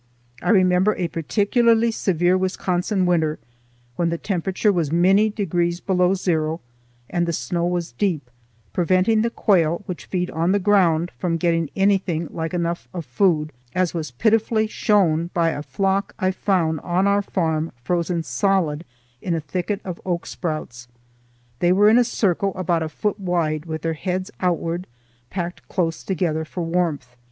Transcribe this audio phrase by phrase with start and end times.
[0.41, 3.37] I remember a particularly severe Wisconsin winter,
[3.97, 6.59] when the temperature was many degrees below zero
[7.07, 8.31] and the snow was deep,
[8.73, 13.53] preventing the quail, which feed on the ground, from getting anything like enough of food,
[13.75, 18.85] as was pitifully shown by a flock I found on our farm frozen solid
[19.21, 20.87] in a thicket of oak sprouts.
[21.59, 24.87] They were in a circle about a foot wide, with their heads outward,
[25.29, 27.15] packed close together for warmth.